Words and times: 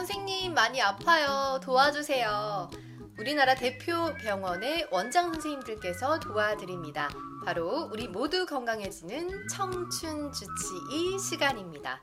선생님 0.00 0.54
많이 0.54 0.80
아파요. 0.80 1.60
도와주세요. 1.62 2.70
우리나라 3.18 3.54
대표 3.54 4.14
병원의 4.14 4.88
원장 4.90 5.30
선생님들께서 5.30 6.20
도와드립니다. 6.20 7.10
바로 7.44 7.86
우리 7.92 8.08
모두 8.08 8.46
건강해지는 8.46 9.46
청춘 9.48 10.32
주치의 10.32 11.18
시간입니다. 11.18 12.00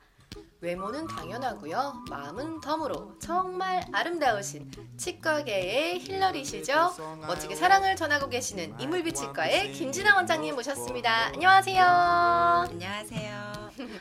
외모는 0.59 1.07
당연하고요. 1.07 2.05
마음은 2.09 2.61
덤으로 2.61 3.17
정말 3.19 3.83
아름다우신 3.91 4.71
치과계의 4.97 5.99
힐러리시죠. 5.99 6.95
멋지게 7.27 7.55
사랑을 7.55 7.95
전하고 7.95 8.27
계시는 8.29 8.79
이물비 8.79 9.13
치과의 9.13 9.73
김진아 9.73 10.15
원장님 10.15 10.55
모셨습니다. 10.55 11.27
안녕하세요. 11.27 11.83
안녕하세요. 11.83 13.47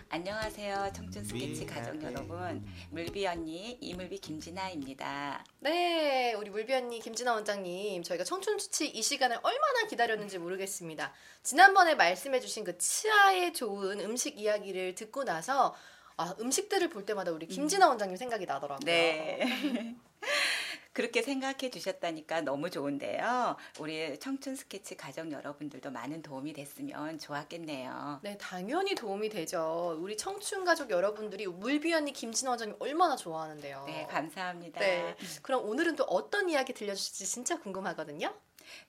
안녕하세요. 0.08 0.90
청춘 0.94 1.24
스케치 1.24 1.66
가족 1.66 2.02
여러분. 2.02 2.64
물비 2.90 3.26
언니 3.26 3.76
이물비 3.82 4.18
김진아입니다. 4.18 5.44
네, 5.60 6.32
우리 6.34 6.48
물비 6.48 6.72
언니 6.72 6.98
김진아 7.00 7.34
원장님, 7.34 8.02
저희가 8.02 8.24
청춘 8.24 8.56
주치 8.56 8.86
이 8.86 9.02
시간을 9.02 9.38
얼마나 9.42 9.86
기다렸는지 9.88 10.38
모르겠습니다. 10.38 11.12
지난번에 11.42 11.94
말씀해 11.94 12.40
주신 12.40 12.64
그 12.64 12.78
치아에 12.78 13.52
좋은 13.52 14.00
음식 14.00 14.38
이야기를 14.40 14.94
듣고 14.94 15.24
나서 15.24 15.74
아, 16.16 16.34
음식들을 16.40 16.88
볼 16.90 17.04
때마다 17.04 17.30
우리 17.30 17.46
김진아 17.46 17.88
원장님 17.88 18.16
생각이 18.16 18.46
나더라고요. 18.46 18.84
네. 18.84 19.40
그렇게 20.96 21.20
생각해 21.20 21.68
주셨다니까 21.68 22.40
너무 22.40 22.70
좋은데요. 22.70 23.56
우리 23.78 24.18
청춘 24.18 24.56
스케치 24.56 24.96
가족 24.96 25.30
여러분들도 25.30 25.90
많은 25.90 26.22
도움이 26.22 26.54
됐으면 26.54 27.18
좋았겠네요. 27.18 28.20
네, 28.22 28.38
당연히 28.38 28.94
도움이 28.94 29.28
되죠. 29.28 29.94
우리 30.00 30.16
청춘 30.16 30.64
가족 30.64 30.90
여러분들이 30.90 31.48
물비 31.48 31.92
언니 31.92 32.14
김진아 32.14 32.52
원장님 32.52 32.76
얼마나 32.78 33.14
좋아하는데요. 33.14 33.84
네, 33.86 34.06
감사합니다. 34.08 34.80
네, 34.80 35.14
그럼 35.42 35.68
오늘은 35.68 35.96
또 35.96 36.04
어떤 36.04 36.48
이야기 36.48 36.72
들려주실지 36.72 37.26
진짜 37.26 37.60
궁금하거든요. 37.60 38.34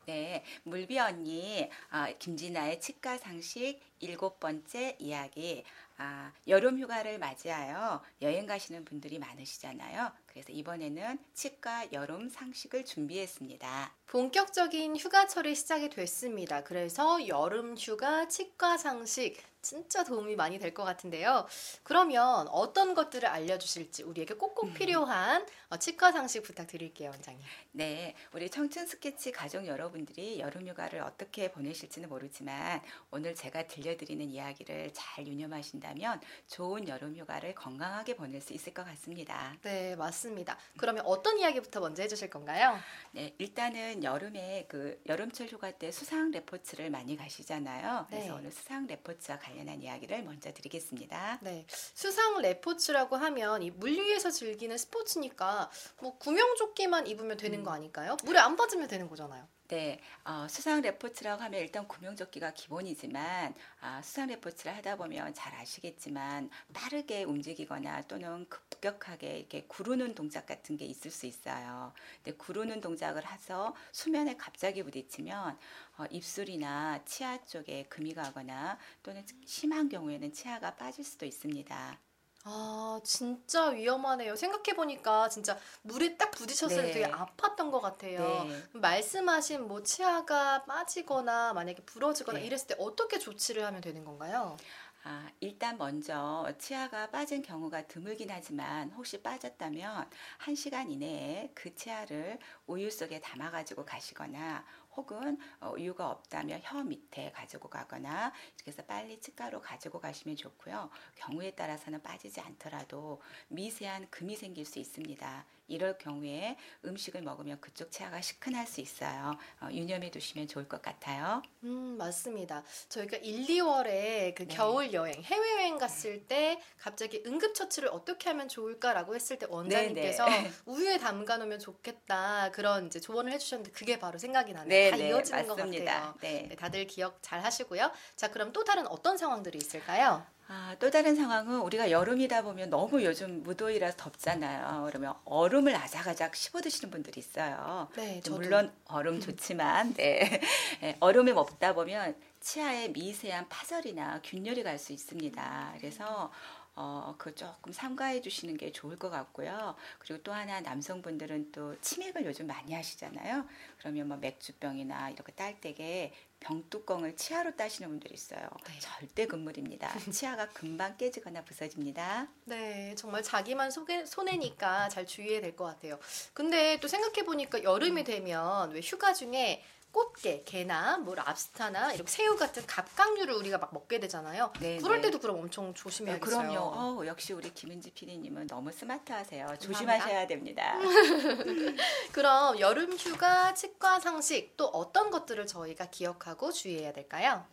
네, 0.05 0.43
물비 0.63 0.99
언니 0.99 1.69
아, 1.89 2.11
김진아의 2.11 2.79
치과 2.79 3.17
상식 3.17 3.79
일곱 3.99 4.39
번째 4.39 4.95
이야기. 4.99 5.63
아, 5.99 6.31
여름 6.47 6.79
휴가를 6.79 7.17
맞이하여 7.17 8.03
여행 8.21 8.45
가시는 8.45 8.85
분들이 8.85 9.17
많으시잖아요. 9.17 10.11
그래서 10.27 10.51
이번에는 10.51 11.17
치과 11.33 11.91
여름 11.91 12.29
상식을 12.29 12.85
준비했습니다. 12.85 13.93
본격적인 14.05 14.95
휴가철이 14.95 15.55
시작이 15.55 15.89
됐습니다. 15.89 16.63
그래서 16.63 17.27
여름 17.27 17.75
휴가 17.75 18.27
치과 18.27 18.77
상식 18.77 19.37
진짜 19.67 20.05
도움이 20.05 20.37
많이 20.37 20.59
될 20.59 20.73
것 20.77 20.83
같은데요. 20.85 21.45
그러면 21.83 22.47
어떤 22.49 22.93
것들을 22.93 23.27
알려주실지 23.27 24.03
우리에게 24.03 24.35
꼭꼭 24.35 24.73
필요한 24.73 25.45
어, 25.69 25.77
치과 25.77 26.11
상식 26.11 26.43
부탁드릴게요, 26.43 27.09
원장님. 27.09 27.41
네, 27.71 28.15
우리 28.31 28.49
청춘 28.49 28.85
스케치 28.85 29.31
가족 29.31 29.65
여러분들이 29.65 30.39
여름 30.39 30.67
휴가를 30.67 31.01
어떻게 31.01 31.51
보내실지는 31.51 32.07
모르지만 32.09 32.81
오늘 33.11 33.33
제가 33.35 33.67
들려드리는 33.67 34.29
이야기를 34.29 34.91
잘 34.93 35.27
유념하신다면 35.27 36.21
좋은 36.47 36.87
여름 36.87 37.15
휴가를 37.15 37.53
건강하게 37.55 38.15
보낼 38.15 38.39
수 38.39 38.53
있을 38.53 38.73
것 38.73 38.85
같습니다. 38.85 39.55
네, 39.63 39.95
맞습니다. 39.95 40.57
그러면 40.77 41.03
어떤 41.05 41.39
이야기부터 41.39 41.79
먼저 41.81 42.03
해주실 42.03 42.29
건가요? 42.29 42.77
네, 43.11 43.33
일단은 43.37 44.03
여름에 44.03 44.65
그 44.69 45.01
여름철 45.07 45.47
휴가 45.47 45.71
때 45.71 45.91
수상 45.91 46.31
레포츠를 46.31 46.89
많이 46.89 47.17
가시잖아요. 47.17 48.05
그래서 48.09 48.25
네. 48.27 48.31
오늘 48.31 48.51
수상 48.51 48.85
레포츠와 48.87 49.39
관련 49.39 49.56
한 49.65 49.81
이야기를 49.81 50.23
먼저 50.23 50.51
드리겠습니다. 50.53 51.39
네, 51.41 51.65
수상 51.69 52.39
레포츠라고 52.41 53.15
하면 53.15 53.63
이물 53.63 53.91
위에서 53.91 54.29
즐기는 54.29 54.77
스포츠니까 54.77 55.69
뭐 56.01 56.17
구명조끼만 56.17 57.07
입으면 57.07 57.37
되는 57.37 57.63
거 57.63 57.71
아닐까요? 57.71 58.17
물에 58.23 58.39
안 58.39 58.55
빠지면 58.55 58.87
되는 58.87 59.07
거잖아요. 59.07 59.47
네, 59.69 59.99
어, 60.23 60.47
수상 60.49 60.79
레포츠라고 60.81 61.43
하면 61.43 61.59
일단 61.59 61.85
구명조끼가 61.89 62.53
기본이지만 62.53 63.53
아, 63.81 64.01
수상 64.01 64.27
레포츠를 64.27 64.73
하다 64.77 64.95
보면 64.95 65.33
잘 65.33 65.53
아시겠지만 65.55 66.49
빠르게 66.73 67.25
움직이거나 67.25 68.03
또는 68.03 68.47
급격하게 68.47 69.39
이렇게 69.39 69.65
구르는 69.67 70.15
동작 70.15 70.45
같은 70.45 70.77
게 70.77 70.85
있을 70.85 71.11
수 71.11 71.25
있어요. 71.25 71.91
근데 72.23 72.37
구르는 72.37 72.79
동작을 72.79 73.29
해서 73.29 73.75
수면에 73.91 74.37
갑자기 74.37 74.83
부딪히면 74.83 75.59
어, 75.97 76.05
입술이나 76.11 77.03
치아 77.03 77.43
쪽에 77.43 77.83
금이 77.89 78.13
가거나 78.13 78.79
또는 79.03 79.25
심한 79.45 79.89
경우에는 79.89 80.31
치아가 80.31 80.75
빠질 80.77 81.03
수도 81.03 81.25
있습니다. 81.25 82.06
아, 82.49 83.01
진짜 83.03 83.67
위험하네요. 83.67 84.37
생각해보니까 84.37 85.27
진짜 85.27 85.57
물에 85.81 86.15
딱 86.15 86.31
부딪혔을 86.31 86.77
때 86.77 86.81
네. 86.83 86.91
되게 86.91 87.05
아팠던 87.07 87.71
것 87.71 87.81
같아요. 87.81 88.45
네. 88.47 88.63
말씀하신 88.71 89.67
뭐 89.67 89.83
치아가 89.83 90.63
빠지거나 90.63 91.51
만약에 91.53 91.83
부러지거나 91.83 92.39
네. 92.39 92.45
이랬을 92.45 92.67
때 92.67 92.75
어떻게 92.79 93.19
조치를 93.19 93.65
하면 93.65 93.81
되는 93.81 94.05
건가요? 94.05 94.55
아, 95.03 95.29
일단 95.39 95.77
먼저 95.77 96.51
치아가 96.57 97.09
빠진 97.09 97.41
경우가 97.41 97.87
드물긴 97.87 98.29
하지만 98.29 98.91
혹시 98.91 99.21
빠졌다면 99.21 100.09
한시간 100.37 100.89
이내에 100.91 101.51
그 101.53 101.73
치아를 101.75 102.39
우유 102.65 102.91
속에 102.91 103.19
담아 103.21 103.51
가지고 103.51 103.85
가시거나 103.85 104.65
혹은 104.97 105.37
어, 105.61 105.69
우유가 105.69 106.09
없다면 106.09 106.59
혀 106.63 106.83
밑에 106.83 107.31
가지고 107.31 107.69
가거나 107.69 108.33
이렇게 108.55 108.71
해서 108.71 108.83
빨리 108.83 109.21
치과로 109.21 109.61
가지고 109.61 109.99
가시면 109.99 110.35
좋고요. 110.35 110.89
경우에 111.15 111.51
따라서는 111.51 112.01
빠지지 112.01 112.41
않더라도 112.41 113.21
미세한 113.47 114.09
금이 114.09 114.35
생길 114.35 114.65
수 114.65 114.79
있습니다. 114.79 115.45
이럴 115.67 115.97
경우에 115.97 116.57
음식을 116.85 117.21
먹으면 117.21 117.59
그쪽 117.59 117.91
치아가 117.91 118.21
시큰할 118.21 118.65
수 118.67 118.81
있어요. 118.81 119.37
어, 119.61 119.67
유념해 119.71 120.09
두시면 120.11 120.47
좋을 120.47 120.67
것 120.67 120.81
같아요. 120.81 121.41
음, 121.63 121.95
맞습니다. 121.97 122.63
저희가 122.89 123.17
1, 123.17 123.45
2월에 123.47 124.33
그 124.35 124.47
네. 124.47 124.55
겨울 124.55 124.93
여행, 124.93 125.21
해외 125.23 125.51
여행 125.53 125.77
갔을 125.77 126.25
때 126.25 126.59
갑자기 126.79 127.21
응급 127.25 127.53
처치를 127.53 127.89
어떻게 127.89 128.29
하면 128.29 128.47
좋을까라고 128.47 129.13
했을 129.15 129.37
때 129.37 129.45
원장님께서 129.49 130.25
네, 130.25 130.51
우유에 130.65 130.97
담가 130.97 131.37
놓으면 131.37 131.59
좋겠다 131.59 132.51
그런 132.51 132.87
이제 132.87 132.99
조언을 132.99 133.31
해 133.31 133.37
주셨는데 133.37 133.71
그게 133.71 133.99
바로 133.99 134.17
생각이 134.17 134.53
나네요. 134.53 134.69
네, 134.69 134.89
다 134.91 134.97
네, 134.97 135.09
이어지는 135.09 135.47
것 135.47 135.57
맞습니다. 135.57 135.93
같아요. 135.93 136.15
네. 136.21 136.45
네, 136.49 136.55
다들 136.55 136.87
기억 136.87 137.17
잘 137.21 137.43
하시고요. 137.43 137.91
자, 138.15 138.31
그럼 138.31 138.53
또 138.53 138.63
다른 138.63 138.87
어떤 138.87 139.17
상황들이 139.17 139.57
있을까요? 139.57 140.25
아, 140.49 140.75
또 140.79 140.89
다른 140.89 141.13
상황은 141.15 141.59
우리가 141.59 141.91
여름이다 141.91 142.41
보면 142.43 142.69
너무 142.69 143.03
요즘 143.03 143.43
무더위라서 143.43 143.97
덥잖아요. 143.97 144.85
그러면 144.87 145.13
얼음을 145.25 145.75
아작아작 145.75 146.35
씹어 146.37 146.61
드시는 146.61 146.89
분들이 146.89 147.19
있어요. 147.19 147.89
네. 147.95 148.21
물론 148.29 148.73
얼음 148.85 149.19
좋지만 149.19 149.93
네. 149.95 150.39
네, 150.81 150.95
얼음을 151.01 151.33
먹다 151.33 151.73
보면 151.73 152.15
치아에 152.39 152.87
미세한 152.89 153.49
파절이나 153.49 154.21
균열이 154.23 154.63
갈 154.63 154.77
수 154.79 154.93
있습니다. 154.93 155.73
그래서 155.79 156.31
어, 156.79 157.15
그 157.17 157.33
조금 157.33 157.71
삼가해 157.73 158.21
주시는 158.21 158.55
게 158.55 158.71
좋을 158.71 158.99
것 158.99 159.09
같고요. 159.09 159.75
그리고 159.97 160.21
또 160.21 160.31
하나 160.31 160.61
남성분들은 160.61 161.51
또 161.51 161.75
치맥을 161.81 162.23
요즘 162.25 162.45
많이 162.45 162.71
하시잖아요. 162.73 163.45
그러면 163.79 164.07
뭐 164.07 164.17
맥주병이나 164.17 165.09
이렇게 165.09 165.31
딸 165.31 165.59
때에 165.59 166.13
병뚜껑을 166.39 167.15
치아로 167.15 167.55
따시는 167.55 167.89
분들이 167.89 168.13
있어요. 168.13 168.47
네. 168.67 168.79
절대 168.79 169.25
금물입니다. 169.25 169.89
치아가 170.13 170.47
금방 170.49 170.95
깨지거나 170.95 171.43
부서집니다. 171.43 172.27
네, 172.45 172.93
정말 172.95 173.23
자기만 173.23 173.71
속에, 173.71 174.05
손해니까 174.05 174.89
잘 174.89 175.07
주의해야 175.07 175.41
될 175.41 175.55
것 175.55 175.65
같아요. 175.65 175.97
근데 176.35 176.79
또 176.79 176.87
생각해 176.87 177.25
보니까 177.25 177.63
여름이 177.63 178.03
되면 178.03 178.69
왜 178.71 178.81
휴가 178.81 179.13
중에 179.15 179.63
꽃게, 179.97 180.43
게나 180.45 180.99
뭐 180.99 181.15
랍스타나 181.15 181.91
이렇게 181.93 182.11
새우 182.11 182.37
같은 182.37 182.63
갑각류를 182.67 183.33
우리가 183.33 183.57
막 183.57 183.73
먹게 183.73 183.99
되잖아요. 183.99 184.53
네, 184.59 184.77
그럴 184.77 184.97
네. 184.97 185.07
때도 185.07 185.17
그럼 185.17 185.39
엄청 185.39 185.67
네, 185.67 185.73
조심해야겠어요. 185.73 186.49
그럼요. 186.49 187.01
어, 187.01 187.05
역시 187.07 187.33
우리 187.33 187.51
김은지 187.51 187.89
PD님은 187.89 188.45
너무 188.45 188.71
스마트하세요. 188.71 189.57
조심하셔야 189.59 190.27
됩니다. 190.27 190.75
그럼 192.13 192.59
여름 192.59 192.93
휴가 192.93 193.55
치과 193.55 193.99
상식 193.99 194.55
또 194.55 194.67
어떤 194.67 195.09
것들을 195.09 195.47
저희가 195.47 195.87
기억하고 195.87 196.51
주의해야 196.51 196.93
될까요? 196.93 197.43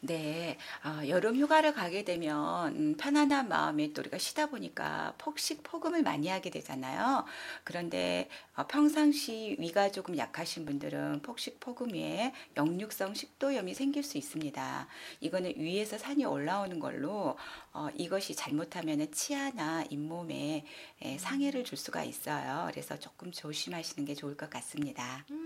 네, 0.00 0.58
어, 0.84 1.08
여름 1.08 1.36
휴가를 1.36 1.72
가게 1.72 2.04
되면 2.04 2.76
음, 2.76 2.96
편안한 2.96 3.48
마음에 3.48 3.92
또 3.92 4.02
우리가 4.02 4.18
쉬다 4.18 4.46
보니까 4.46 5.14
폭식 5.18 5.62
폭음을 5.62 6.02
많이 6.02 6.28
하게 6.28 6.50
되잖아요. 6.50 7.24
그런데 7.64 8.28
어, 8.54 8.66
평상시 8.66 9.56
위가 9.58 9.90
조금 9.90 10.16
약하신 10.16 10.64
분들은 10.66 11.22
폭식 11.22 11.58
폭음 11.60 11.94
위에 11.94 12.32
역류성 12.56 13.14
식도염이 13.14 13.74
생길 13.74 14.02
수 14.02 14.18
있습니다. 14.18 14.86
이거는 15.20 15.54
위에서 15.56 15.98
산이 15.98 16.24
올라오는 16.24 16.78
걸로 16.78 17.36
어, 17.72 17.88
이것이 17.94 18.34
잘못하면 18.34 19.10
치아나 19.12 19.84
잇몸에 19.90 20.64
에, 21.02 21.18
상해를 21.18 21.64
줄 21.64 21.78
수가 21.78 22.04
있어요. 22.04 22.68
그래서 22.70 22.98
조금 22.98 23.32
조심하시는 23.32 24.04
게 24.06 24.14
좋을 24.14 24.36
것 24.36 24.50
같습니다. 24.50 25.24
음, 25.30 25.45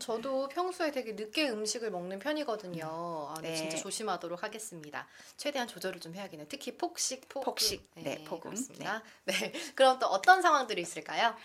저도 0.00 0.48
평소에 0.48 0.90
되게 0.90 1.12
늦게 1.12 1.50
음식을 1.50 1.90
먹는 1.90 2.18
편이거든요. 2.18 2.86
아, 2.86 3.34
네. 3.40 3.54
진짜 3.54 3.76
조심하도록 3.76 4.42
하겠습니다. 4.42 5.06
최대한 5.36 5.68
조절을 5.68 6.00
좀 6.00 6.14
해야겠네요. 6.14 6.48
특히 6.48 6.76
폭식, 6.76 7.28
폭음. 7.28 7.44
폭식, 7.44 7.88
네, 7.94 8.24
폭음. 8.24 8.50
그렇습니다. 8.50 9.02
네. 9.24 9.52
그럼 9.76 9.98
또 9.98 10.06
어떤 10.06 10.42
상황들이 10.42 10.80
있을까요? 10.82 11.36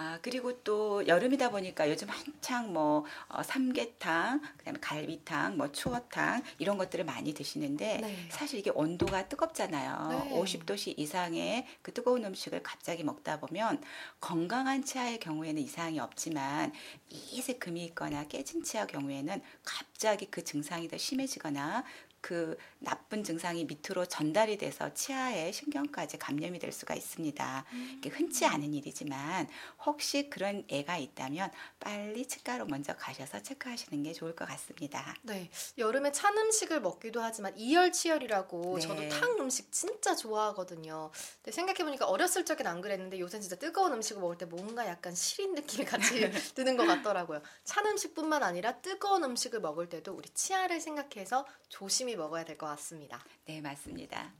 아, 0.00 0.18
그리고 0.22 0.62
또 0.62 1.06
여름이다 1.06 1.50
보니까 1.50 1.90
요즘 1.90 2.08
한창 2.08 2.72
뭐 2.72 3.04
어, 3.28 3.42
삼계탕, 3.42 4.40
그다음에 4.56 4.78
갈비탕, 4.80 5.58
뭐 5.58 5.70
추어탕 5.70 6.42
이런 6.58 6.78
것들을 6.78 7.04
많이 7.04 7.34
드시는데 7.34 7.98
네. 7.98 8.28
사실 8.30 8.60
이게 8.60 8.70
온도가 8.70 9.28
뜨겁잖아요. 9.28 10.08
네. 10.08 10.40
50도씨 10.40 10.98
이상의 10.98 11.66
그 11.82 11.92
뜨거운 11.92 12.24
음식을 12.24 12.62
갑자기 12.62 13.04
먹다 13.04 13.40
보면 13.40 13.82
건강한 14.22 14.82
치아의 14.82 15.20
경우에는 15.20 15.60
이상이 15.60 16.00
없지만 16.00 16.72
미세 17.10 17.58
금이 17.58 17.84
있거나 17.84 18.24
깨진 18.24 18.62
치아 18.62 18.86
경우에는 18.86 19.42
갑자기 19.66 20.30
그 20.30 20.42
증상이 20.42 20.88
더 20.88 20.96
심해지거나 20.96 21.84
그 22.20 22.56
나쁜 22.78 23.24
증상이 23.24 23.64
밑으로 23.64 24.06
전달이 24.06 24.58
돼서 24.58 24.92
치아에 24.92 25.52
신경까지 25.52 26.18
감염이 26.18 26.58
될 26.58 26.72
수가 26.72 26.94
있습니다. 26.94 27.64
이게 27.98 28.10
흔치 28.10 28.46
않은 28.46 28.74
일이지만 28.74 29.48
혹시 29.84 30.28
그런 30.30 30.64
애가 30.68 30.98
있다면 30.98 31.50
빨리 31.78 32.26
치과로 32.26 32.66
먼저 32.66 32.94
가셔서 32.94 33.42
체크하시는 33.42 34.02
게 34.02 34.12
좋을 34.12 34.34
것 34.34 34.46
같습니다. 34.48 35.14
네. 35.22 35.50
여름에 35.78 36.12
찬 36.12 36.36
음식을 36.36 36.80
먹기도 36.80 37.22
하지만 37.22 37.56
이열치열이라고 37.56 38.78
네. 38.78 38.80
저도 38.80 39.08
탕 39.08 39.38
음식 39.40 39.72
진짜 39.72 40.14
좋아하거든요. 40.14 41.10
근데 41.36 41.52
생각해보니까 41.52 42.06
어렸을 42.06 42.44
적엔 42.44 42.66
안 42.66 42.80
그랬는데 42.80 43.18
요새 43.18 43.40
진짜 43.40 43.56
뜨거운 43.56 43.92
음식을 43.92 44.20
먹을 44.20 44.36
때 44.38 44.44
뭔가 44.44 44.86
약간 44.86 45.14
시린 45.14 45.54
느낌이 45.54 45.84
같이 45.84 46.20
드는 46.54 46.76
것 46.76 46.86
같더라고요. 46.86 47.42
찬 47.64 47.86
음식뿐만 47.86 48.42
아니라 48.42 48.80
뜨거운 48.80 49.24
음식을 49.24 49.60
먹을 49.60 49.88
때도 49.88 50.12
우리 50.12 50.28
치아를 50.30 50.80
생각해서 50.80 51.46
조심히 51.68 52.09
먹어야 52.16 52.44
될 52.44 52.56
것 52.58 52.66
같습니다. 52.66 53.22
네, 53.46 53.60
맞습니다. 53.60 54.32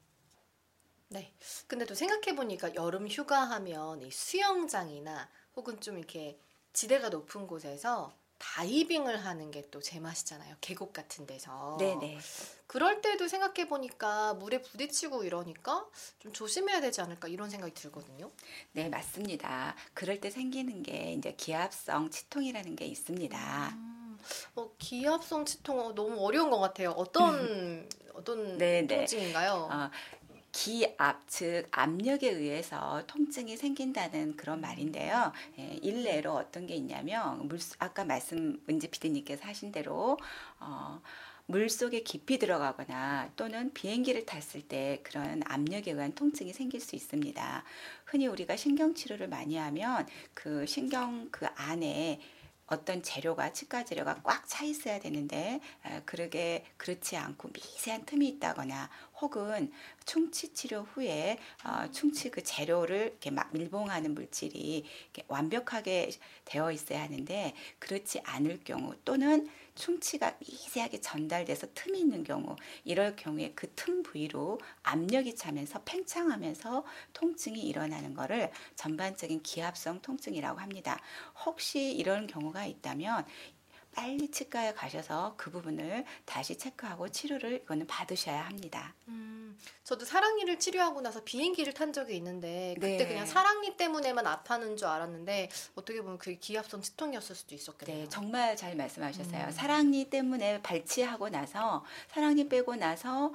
네. 1.08 1.34
근데 1.67 1.84
또 1.87 1.94
생각해 1.94 2.37
보니까 2.37 2.75
여름 2.75 3.08
휴가하면 3.08 4.02
이 4.02 4.11
수영장이나 4.11 5.28
혹은 5.56 5.81
좀 5.81 5.99
이렇게 5.99 6.38
지대가 6.72 7.08
높은 7.08 7.46
곳에서 7.49 8.14
다이빙을 8.38 9.25
하는 9.25 9.50
게 9.50 9.61
또 9.70 9.81
제맛이잖아요. 9.81 10.56
계곡 10.61 10.93
같은 10.93 11.26
데서. 11.26 11.76
네, 11.78 11.94
네. 11.96 12.19
그럴 12.67 13.00
때도 13.02 13.28
생각해 13.28 13.69
보니까 13.69 14.34
물에 14.34 14.62
부딪히고 14.62 15.25
이러니까 15.25 15.87
좀 16.19 16.32
조심해야 16.32 16.81
되지 16.81 17.00
않을까 17.02 17.28
이런 17.28 17.50
생각이 17.50 17.75
들거든요. 17.75 18.31
네, 18.72 18.88
맞습니다. 18.88 19.75
그럴 19.94 20.20
때 20.20 20.31
생기는 20.31 20.82
게 20.82 21.12
이제 21.12 21.34
기압성 21.34 22.11
치통이라는 22.11 22.76
게 22.76 22.87
있습니다. 22.87 23.69
음, 23.75 24.00
어, 24.55 24.70
기압성 24.78 25.44
치통 25.44 25.81
어, 25.81 25.94
너무 25.94 26.25
어려운 26.25 26.50
것 26.50 26.58
같아요. 26.58 26.90
어떤 26.90 27.88
어떤 28.14 28.58
네, 28.58 28.82
네. 28.82 28.99
통증인가요? 28.99 29.69
어, 29.70 29.90
기압, 30.52 31.28
즉 31.28 31.67
압력에 31.70 32.28
의해서 32.28 33.02
통증이 33.06 33.56
생긴다는 33.56 34.37
그런 34.37 34.61
말인데요. 34.61 35.32
예, 35.58 35.78
일례로 35.81 36.32
어떤 36.34 36.67
게 36.67 36.75
있냐면 36.75 37.46
물 37.46 37.58
아까 37.78 38.05
말씀 38.05 38.61
은지 38.69 38.88
PD님께서 38.88 39.44
하신 39.46 39.70
대로 39.70 40.19
어, 40.58 41.00
물 41.46 41.69
속에 41.69 42.02
깊이 42.02 42.38
들어가거나 42.38 43.31
또는 43.37 43.72
비행기를 43.72 44.26
탔을 44.26 44.62
때 44.62 45.00
그런 45.02 45.43
압력에 45.46 45.93
의한 45.93 46.14
통증이 46.14 46.52
생길 46.52 46.81
수 46.81 46.96
있습니다. 46.96 47.64
흔히 48.05 48.26
우리가 48.26 48.56
신경 48.56 48.94
치료를 48.94 49.28
많이 49.28 49.56
하면 49.56 50.06
그 50.34 50.67
신경 50.67 51.28
그 51.31 51.46
안에 51.56 52.20
어떤 52.70 53.02
재료가 53.02 53.52
치과 53.52 53.84
재료가 53.84 54.22
꽉 54.22 54.40
차 54.49 54.64
있어야 54.64 54.99
되는데 54.99 55.61
에, 55.87 56.02
그러게 56.06 56.64
그렇지 56.76 57.17
않고 57.17 57.50
미세한 57.52 58.05
틈이 58.05 58.26
있다거나 58.28 58.90
혹은 59.20 59.70
충치 60.06 60.52
치료 60.55 60.82
후에 60.82 61.38
어, 61.64 61.90
충치 61.93 62.31
그 62.31 62.43
재료를 62.43 62.96
이렇게 63.11 63.31
막 63.31 63.52
밀봉하는 63.52 64.14
물질이 64.14 64.84
완벽하게 65.28 66.11
되어 66.44 66.72
있어야 66.72 67.02
하는데 67.02 67.55
그렇지 67.78 68.20
않을 68.25 68.61
경우 68.64 68.94
또는 69.05 69.49
충치가 69.81 70.37
미세하게 70.41 71.00
전달돼서 71.00 71.69
틈이 71.75 71.99
있는 71.99 72.23
경우 72.23 72.55
이럴 72.85 73.17
경우에 73.17 73.53
그 73.55 73.67
틈 73.75 74.03
부위로 74.03 74.61
압력이 74.82 75.35
차면서 75.37 75.82
팽창하면서 75.85 76.85
통증이 77.15 77.62
일어나는 77.62 78.12
것을 78.12 78.50
전반적인 78.77 79.43
기압성 79.43 80.03
통증이라고 80.03 80.61
합니다. 80.61 81.00
혹시 81.47 81.93
이런 81.93 82.27
경우가 82.27 82.67
있다면 82.67 83.25
빨리 83.95 84.31
치과에 84.31 84.73
가셔서 84.75 85.35
그 85.37 85.51
부분을 85.51 86.05
다시 86.25 86.57
체크하고 86.57 87.09
치료를 87.09 87.63
이거는 87.63 87.87
받으셔야 87.87 88.43
합니다. 88.43 88.95
음, 89.09 89.59
저도 89.85 90.05
사랑니를 90.05 90.59
치료하고 90.59 91.01
나서 91.01 91.23
비행기를 91.25 91.75
탄 91.75 91.93
적이 91.93 92.17
있는데 92.17 92.75
그때 92.77 92.99
네. 92.99 93.09
그냥 93.09 93.27
사랑니 93.27 93.77
때문에만 93.77 94.27
아파하는 94.27 94.77
줄 94.77 94.89
알았는데 94.89 95.51
어떻게 95.75 96.01
보면 96.01 96.19
그게 96.19 96.37
기압성 96.37 96.83
치통이었을 96.83 97.35
수도 97.35 97.55
있었겠네요. 97.55 98.05
네, 98.05 98.09
정말 98.09 98.57
잘 98.57 98.77
말씀하셨어요. 98.77 99.47
음. 99.47 99.51
사랑니 99.51 100.11
때문에 100.11 100.63
발치하고 100.63 101.29
나서 101.29 101.85
사랑니 102.13 102.49
빼고 102.49 102.77
나서 102.77 103.33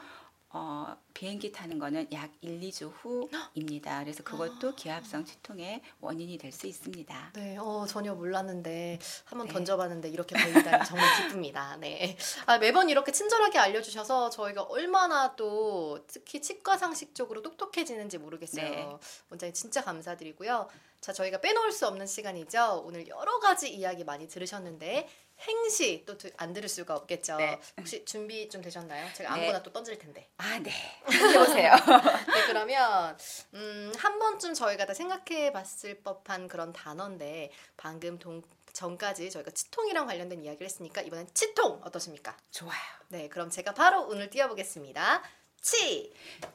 어, 0.58 0.96
비행기 1.14 1.52
타는 1.52 1.80
거는 1.80 2.08
약 2.14 2.32
1, 2.40 2.62
2주 2.62 2.90
후입니다. 3.02 4.00
그래서 4.02 4.24
그것도 4.24 4.70
아. 4.70 4.76
기압성 4.76 5.26
치통의 5.26 5.82
원인이 6.00 6.38
될 6.38 6.54
수 6.54 6.66
있습니다. 6.68 7.32
네, 7.34 7.58
어, 7.58 7.86
전혀 7.86 8.14
몰랐는데 8.16 8.98
한번 9.26 9.48
네. 9.48 9.54
던져봤는데 9.54 10.08
이렇게 10.08 10.34
걸리다니 10.42 10.86
정말 10.88 11.24
기쁩니다. 11.24 11.76
네, 11.82 12.16
아, 12.46 12.58
매번 12.58 12.90
이렇게 12.90 13.12
친절하게 13.12 13.60
알려주셔서 13.60 14.30
저희가 14.30 14.64
얼마나 14.64 15.36
또 15.36 16.00
특히 16.08 16.42
치과 16.42 16.78
상식 16.78 17.14
쪽으로 17.14 17.42
똑똑해지는지 17.42 18.18
모르겠어요. 18.18 18.70
네. 18.70 18.98
원장님 19.32 19.54
진짜 19.54 19.84
감사드리고요. 19.84 20.70
자, 21.06 21.14
저희가 21.14 21.38
빼놓을 21.40 21.72
수 21.72 21.86
없는 21.86 22.08
시간이죠. 22.08 22.82
오늘 22.84 23.08
여러 23.08 23.38
가지 23.40 23.72
이야기 23.72 24.04
많이 24.04 24.28
들으셨는데 24.28 25.08
행시 25.42 26.04
또 26.08 26.16
안 26.38 26.52
들을 26.52 26.68
수가 26.68 26.96
없겠죠. 26.96 27.38
네. 27.38 27.60
혹시 27.78 28.04
준비 28.06 28.50
좀 28.50 28.64
되셨나요? 28.64 29.14
제가 29.14 29.36
네. 29.36 29.42
아무거나 29.42 29.62
또 29.62 29.72
던질 29.72 30.00
텐데. 30.00 30.28
아, 30.38 30.58
네. 30.58 30.72
해보세요. 31.12 31.74
네, 32.34 32.46
그러면 32.48 33.16
음, 33.54 33.94
한 33.96 34.18
번쯤 34.18 34.56
저희가 34.56 34.88
다 34.88 34.96
생각해 34.96 35.52
봤을 35.52 36.02
법한 36.02 36.48
그런 36.48 36.74
단어인데 36.74 37.52
방금 37.78 38.18
동, 38.18 38.42
전까지 38.74 39.30
저희가 39.30 39.52
치통이랑 39.52 40.08
관련된 40.08 40.44
이야기를 40.44 40.66
했으니까 40.66 41.02
이번엔 41.02 41.28
치통 41.36 41.82
어떠십니까? 41.84 42.36
좋아요. 42.50 42.82
네, 43.10 43.30
그럼 43.30 43.52
제가 43.52 43.76
바로 43.76 44.08
오늘 44.08 44.32
띄워보겠습니다. 44.32 45.22
치, 45.62 46.12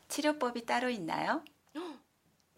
치료법이 0.08 0.66
따로 0.66 0.90
있나요? 0.90 1.44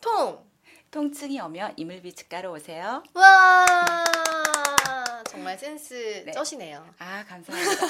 통, 0.00 0.50
통증이 0.92 1.40
오면 1.40 1.72
이물비 1.78 2.12
치과로 2.12 2.52
오세요. 2.52 3.02
와 3.14 3.64
정말 5.26 5.58
센스 5.58 6.22
네. 6.26 6.32
쩌시네요. 6.32 6.86
아, 6.98 7.24
감사합니다. 7.24 7.86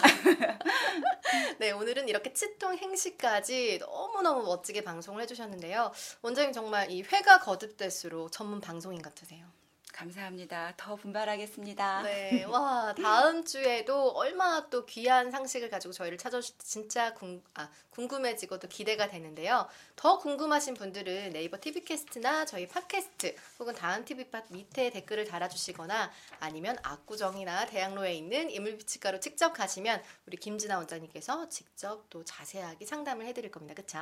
네, 1.59 1.73
오늘은 1.73 2.09
이렇게 2.09 2.33
치통 2.33 2.79
행시까지 2.79 3.79
너무너무 3.81 4.45
멋지게 4.45 4.85
방송을 4.85 5.21
해주셨는데요. 5.23 5.91
원장님 6.23 6.53
정말 6.53 6.93
이 6.93 7.03
회가 7.03 7.41
거듭될수록 7.41 8.31
전문 8.31 8.61
방송인 8.61 9.03
같으세요. 9.03 9.47
감사합니다. 9.93 10.75
더 10.77 10.97
분발하겠습니다. 10.97 12.03
네, 12.03 12.45
와 12.45 12.95
다음 13.01 13.45
주에도 13.45 14.09
얼마나 14.11 14.69
또 14.69 14.85
귀한 14.87 15.31
상식을 15.31 15.71
가지고 15.71 15.93
저희를 15.93 16.19
찾아주실지 16.19 16.67
진짜 16.67 17.15
궁, 17.15 17.43
아, 17.55 17.69
궁금해지고 17.91 18.59
또 18.59 18.69
기대가 18.69 19.09
되는데요. 19.09 19.69
더 19.97 20.19
궁금하신 20.19 20.75
분들은 20.75 21.35
네이버 21.35 21.59
TV캐스트나 21.61 22.47
저희 22.47 22.67
팟캐스트 22.67 23.37
혹은 23.59 23.75
다음 23.75 24.05
TV팟 24.05 24.45
밑에 24.49 24.91
댓글을 24.91 25.27
달아주시거나 25.27 26.11
아니면 26.41 26.79
압구정이나 26.83 27.67
대학로에 27.67 28.15
있는 28.15 28.51
이물비치과로 28.51 29.21
직접 29.21 29.53
가시면 29.53 30.03
우리 30.27 30.39
김진아 30.39 30.79
원장님께서 30.79 31.49
직접 31.51 32.09
또 32.09 32.25
자세하게 32.25 32.87
상담을 32.87 33.27
해드릴 33.27 33.51
겁니다. 33.51 33.75
그쵸? 33.75 33.99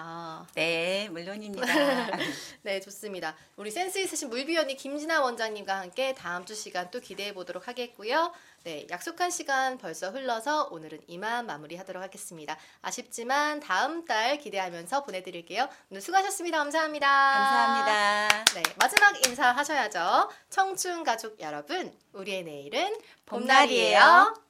네, 0.54 1.08
물론입니다. 1.10 1.66
네, 2.62 2.80
좋습니다. 2.80 3.36
우리 3.56 3.70
센스 3.70 3.98
있으신 3.98 4.30
물비원이 4.30 4.76
김진아 4.76 5.20
원장님과 5.22 5.79
함께 5.80 6.14
다음 6.14 6.44
주 6.44 6.54
시간 6.54 6.90
또 6.90 7.00
기대해 7.00 7.34
보도록 7.34 7.68
하겠고요. 7.68 8.32
네, 8.64 8.86
약속한 8.90 9.30
시간 9.30 9.78
벌써 9.78 10.10
흘러서 10.10 10.68
오늘은 10.70 11.00
이만 11.06 11.46
마무리하도록 11.46 12.02
하겠습니다. 12.02 12.56
아쉽지만 12.82 13.60
다음 13.60 14.04
달 14.04 14.38
기대하면서 14.38 15.04
보내드릴게요. 15.04 15.68
오늘 15.90 16.00
수고하셨습니다. 16.00 16.58
감사합니다. 16.58 17.06
감사합니다. 17.06 18.44
네, 18.54 18.62
마지막 18.76 19.26
인사 19.26 19.50
하셔야죠. 19.50 20.30
청춘 20.50 21.04
가족 21.04 21.40
여러분, 21.40 21.96
우리의 22.12 22.44
내일은 22.44 22.96
봄날이에요. 23.26 23.98
봄날이에요. 24.00 24.49